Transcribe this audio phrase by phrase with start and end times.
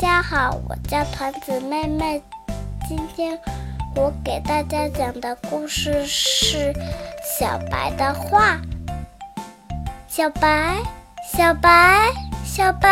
[0.00, 2.22] 家好，我叫团子妹妹。
[2.88, 3.38] 今天
[3.94, 6.72] 我给大家讲的故事是
[7.38, 8.58] 小白的画。
[10.08, 10.78] 小白，
[11.30, 12.10] 小白，
[12.46, 12.90] 小白，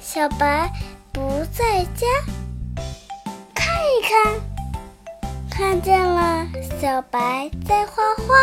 [0.00, 0.68] 小白
[1.12, 2.08] 不在家。
[3.54, 4.40] 看一看，
[5.48, 6.44] 看见了，
[6.80, 8.34] 小白在画画，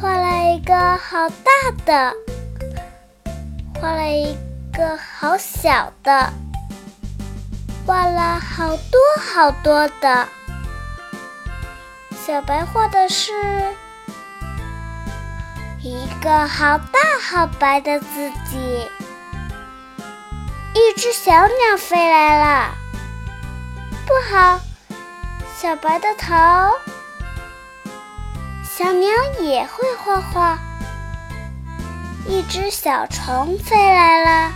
[0.00, 1.52] 画了一个好大
[1.86, 2.12] 的，
[3.80, 4.36] 画了一。
[4.78, 6.32] 个好小的，
[7.84, 10.28] 画了好多好多的。
[12.24, 13.32] 小白画的是
[15.82, 18.88] 一个好大好白的自己。
[20.74, 22.74] 一只小鸟飞来了，
[24.06, 24.60] 不好，
[25.56, 26.36] 小白的头。
[28.62, 29.10] 小鸟
[29.40, 30.56] 也会画画。
[32.28, 34.52] 一只小虫飞来了。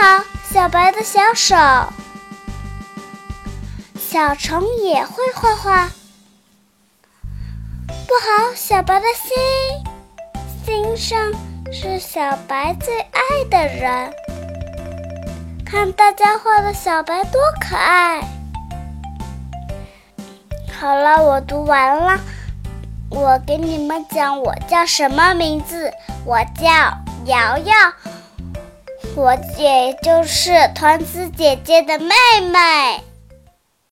[0.00, 1.56] 好，小白的小手，
[3.98, 5.88] 小虫也会画画。
[7.88, 9.36] 不好，小白的心，
[10.64, 11.32] 心上
[11.72, 14.12] 是小白最爱的人。
[15.66, 18.20] 看大家画的小白多可爱！
[20.80, 22.20] 好了，我读完了。
[23.10, 25.92] 我给你们讲，我叫什么名字？
[26.24, 26.64] 我叫
[27.24, 27.74] 瑶瑶。
[29.18, 32.14] 我也就是团子姐姐的妹
[32.52, 33.07] 妹。